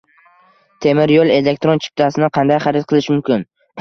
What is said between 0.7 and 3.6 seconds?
Temir yo‘l elektron chiptasini qanday xarid qilish mumkin?